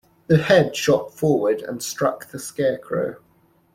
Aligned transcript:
The 0.25 0.39
Head 0.39 0.75
shot 0.75 1.13
forward 1.13 1.61
and 1.61 1.83
struck 1.83 2.29
the 2.31 2.39
Scarecrow. 2.39 3.17